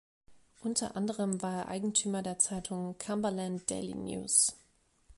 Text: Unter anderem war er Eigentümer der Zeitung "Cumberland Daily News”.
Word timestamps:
Unter 0.63 0.95
anderem 0.95 1.43
war 1.43 1.53
er 1.53 1.67
Eigentümer 1.67 2.23
der 2.23 2.39
Zeitung 2.39 2.95
"Cumberland 2.97 3.69
Daily 3.69 3.93
News”. 3.93 4.55